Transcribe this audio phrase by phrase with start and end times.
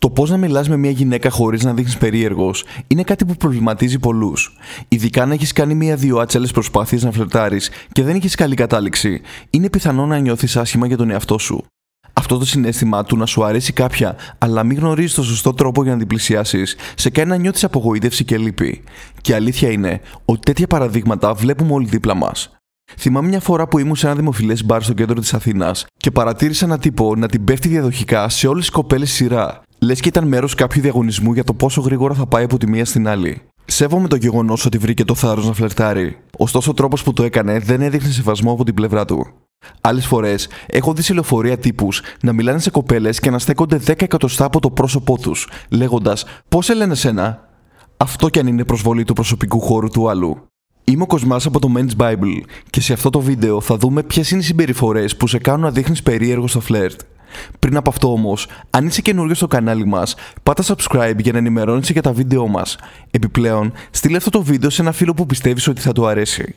[0.00, 3.98] Το πώς να μιλάς με μια γυναίκα χωρίς να δείχνεις περίεργος είναι κάτι που προβληματίζει
[3.98, 4.56] πολλούς.
[4.88, 9.70] Ειδικά αν έχεις κάνει μία-δύο άτσαλες προσπάθειες να φλερτάρεις και δεν έχει καλή κατάληξη, είναι
[9.70, 11.64] πιθανό να νιώθεις άσχημα για τον εαυτό σου.
[12.12, 15.92] Αυτό το συνέστημα του να σου αρέσει κάποια, αλλά μην γνωρίζεις το σωστό τρόπο για
[15.92, 18.82] να την πλησιάσεις, σε κάνει να νιώθεις απογοήτευση και λύπη.
[19.20, 22.50] Και αλήθεια είναι ότι τέτοια παραδείγματα βλέπουμε όλοι δίπλα μας.
[22.96, 26.64] Θυμάμαι μια φορά που ήμουν σε ένα δημοφιλές μπαρ στο κέντρο της Αθήνας και παρατήρησα
[26.64, 30.54] ένα τύπο να την πέφτει διαδοχικά σε όλες τις κοπέλες σειρά, λες και ήταν μέρος
[30.54, 33.42] κάποιου διαγωνισμού για το πόσο γρήγορα θα πάει από τη μία στην άλλη.
[33.64, 37.58] Σέβομαι το γεγονός ότι βρήκε το θάρρος να φλερτάρει, ωστόσο ο τρόπος που το έκανε
[37.58, 39.26] δεν έδειχνε σεβασμό από την πλευρά του.
[39.80, 44.02] Άλλες φορές έχω δει σε λεωφορεία τύπους να μιλάνε σε κοπέλες και να στέκονται 10
[44.02, 47.48] εκατοστά από το πρόσωπό τους, λέγοντας Πώς σε λένε σένα;
[47.96, 50.36] Αυτό κι αν είναι προσβολή του προσωπικού χώρου του άλλου.
[50.84, 52.40] Είμαι ο Κοσμάς από το Men's Bible
[52.70, 55.70] και σε αυτό το βίντεο θα δούμε ποιες είναι οι συμπεριφορές που σε κάνουν να
[55.70, 57.00] δείχνεις περίεργο στο φλερτ.
[57.58, 61.92] Πριν από αυτό όμως, αν είσαι καινούριο στο κανάλι μας, πάτα subscribe για να ενημερώνεσαι
[61.92, 62.76] για τα βίντεό μας.
[63.10, 66.54] Επιπλέον, στείλε αυτό το βίντεο σε ένα φίλο που πιστεύεις ότι θα του αρέσει.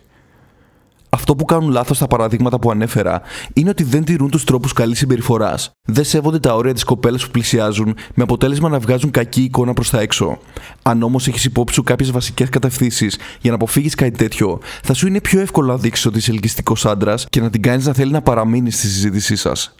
[1.14, 3.22] Αυτό που κάνουν λάθος στα παραδείγματα που ανέφερα
[3.54, 5.72] είναι ότι δεν τηρούν τους τρόπους καλής συμπεριφοράς.
[5.88, 9.90] Δεν σέβονται τα όρια της κοπέλας που πλησιάζουν, με αποτέλεσμα να βγάζουν κακή εικόνα προς
[9.90, 10.38] τα έξω.
[10.82, 15.08] Αν όμως έχεις υπόψη σου κάποιες βασικές κατευθύνσεις για να αποφύγεις κάτι τέτοιο, θα σου
[15.08, 18.12] είναι πιο εύκολο να δείξεις ότι είσαι ελκυστικός άντρας και να την κάνεις να θέλει
[18.12, 19.76] να παραμείνεις στη συζήτησή σας.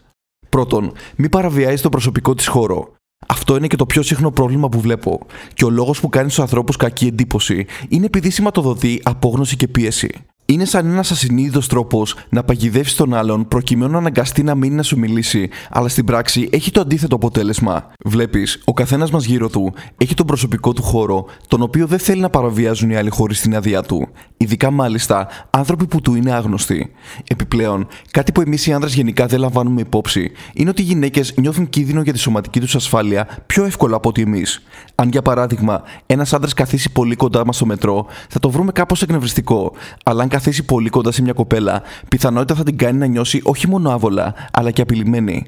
[0.54, 2.92] Πρώτον, μην παραβιάζει το προσωπικό της χώρο.
[3.26, 5.26] Αυτό είναι και το πιο συχνό πρόβλημα που βλέπω.
[5.54, 10.24] Και ο λόγος που κάνει στους ανθρώπους κακή εντύπωση είναι επειδή σηματοδοτεί απόγνωση και πίεση.
[10.46, 14.82] Είναι σαν ένας ασυνείδητος τρόπος να παγιδεύσεις τον άλλον προκειμένου να αναγκαστεί να μείνει να
[14.82, 17.90] σου μιλήσει, αλλά στην πράξη έχει το αντίθετο αποτέλεσμα.
[18.04, 22.20] Βλέπεις, ο καθένας μας γύρω του έχει τον προσωπικό του χώρο, τον οποίο δεν θέλει
[22.20, 24.08] να παραβιάζουν οι άλλοι χωρίς την άδειά του.
[24.36, 26.92] Ειδικά μάλιστα άνθρωποι που του είναι άγνωστοι.
[27.28, 31.68] Επιπλέον, κάτι που εμείς οι άνδρες γενικά δεν λαμβάνουμε υπόψη είναι ότι οι γυναίκες νιώθουν
[31.68, 34.62] κίνδυνο για τη σωματική τους ασφάλεια πιο εύκολα από ότι εμείς.
[34.94, 39.02] Αν για παράδειγμα ένας άντρα καθίσει πολύ κοντά μας στο μετρό, θα το βρούμε κάπως
[39.02, 39.72] εκνευριστικό,
[40.04, 43.68] αλλά αν καθίσει πολύ κοντά σε μια κοπέλα, πιθανότητα θα την κάνει να νιώσει όχι
[43.68, 45.46] μόνο άβολα, αλλά και απειλημένη.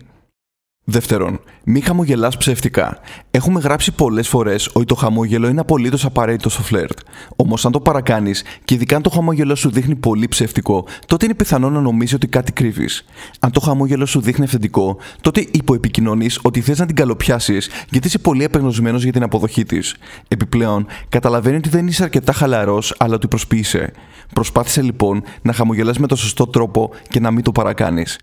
[0.89, 2.99] Δεύτερον, μη χαμογελάς ψεύτικα.
[3.31, 6.99] Έχουμε γράψει πολλές φορές ότι το χαμόγελο είναι απολύτως απαραίτητο στο φλερτ.
[7.37, 11.35] Όμως, αν το παρακάνεις και ειδικά αν το χαμόγελο σου δείχνει πολύ ψεύτικο, τότε είναι
[11.35, 13.05] πιθανό να νομίζεις ότι κάτι κρύβεις.
[13.41, 18.19] Αν το χαμόγελο σου δείχνει αυθεντικό, τότε υποεπικοινωνείς ότι θες να την καλοπιάσεις γιατί είσαι
[18.19, 19.95] πολύ απεγνωσμένος για την αποδοχή της.
[20.29, 23.93] Επιπλέον, καταλαβαίνει ότι δεν είσαι αρκετά χαλαρός, αλλά ότι προσποιείσαι.
[24.35, 28.19] Προσπάθησε λοιπόν να χαμογελάς με το σωστό τρόπο και να μην το παρακάνεις.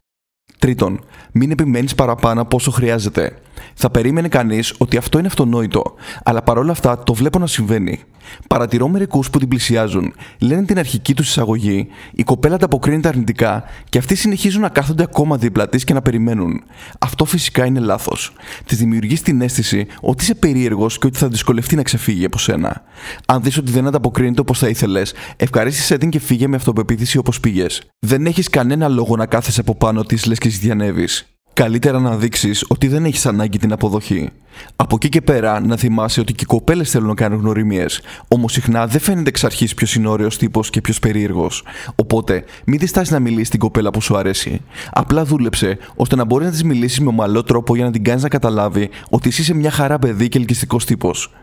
[0.60, 1.00] Τρίτον,
[1.32, 3.38] μην επιμένεις παραπάνω από όσο χρειάζεται.
[3.74, 5.84] Θα περίμενε κανείς ότι αυτό είναι αυτονόητο,
[6.24, 8.00] αλλά παρόλα αυτά το βλέπω να συμβαίνει.
[8.48, 13.98] Παρατηρώ μερικούς που την πλησιάζουν, λένε την αρχική τους εισαγωγή, η κοπέλα ανταποκρίνεται αρνητικά και
[13.98, 16.64] αυτοί συνεχίζουν να κάθονται ακόμα δίπλα της και να περιμένουν.
[17.00, 18.34] Αυτό φυσικά είναι λάθος.
[18.66, 22.82] Της δημιουργείς την αίσθηση ότι είσαι περίεργος και ότι θα δυσκολευτεί να ξεφύγει από σένα.
[23.26, 27.40] Αν δεις ότι δεν ανταποκρίνεται όπως θα ήθελες, ευχαρίστησε την και φύγε με αυτοπεποίθηση όπως
[27.40, 27.82] πήγες.
[28.00, 31.33] Δεν έχεις κανένα λόγο να κάθεσαι από πάνω της λες και ζητιανεύεις.
[31.54, 34.30] Καλύτερα να δείξεις ότι δεν έχεις ανάγκη την αποδοχή.
[34.76, 38.02] Από εκεί και πέρα να θυμάσαι ότι και οι κοπέλες θέλουν να κάνουν γνωριμίες.
[38.28, 41.64] Όμως συχνά δεν φαίνεται εξ αρχής ποιος είναι ωραίος τύπος και ποιος περίεργος.
[41.96, 44.62] Οπότε μην διστάσεις να μιλήσεις στην κοπέλα που σου αρέσει.
[44.92, 48.24] Απλά δούλεψε ώστε να μπορείς να της μιλήσεις με ομαλό τρόπο για να την κάνεις
[48.24, 51.34] να καταλάβει ότι εσύ είσαι μια χαρά παιδί και ελκυστικός τύπος.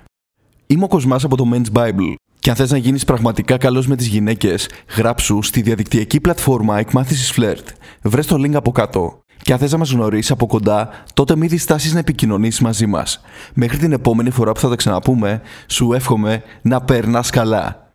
[0.67, 2.15] Είμαι ο Κοσμάς από το Men's Bible.
[2.39, 7.33] Και αν θες να γίνεις πραγματικά καλός με τις γυναίκες, γράψου στη διαδικτυακή πλατφόρμα εκμάθησης
[7.37, 7.65] Flirt.
[8.03, 9.20] Βρες το link από κάτω.
[9.43, 13.21] Και αν θες να μας γνωρίσεις από κοντά, τότε μην διστάσεις να επικοινωνήσεις μαζί μας.
[13.55, 17.90] Μέχρι την επόμενη φορά που θα τα ξαναπούμε, σου εύχομαι να περνάς καλά.